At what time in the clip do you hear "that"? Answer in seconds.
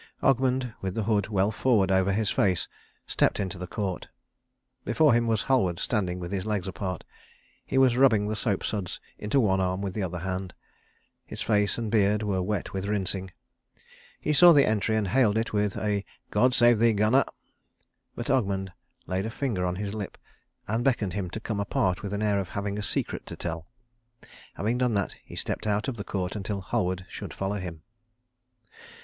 24.95-25.13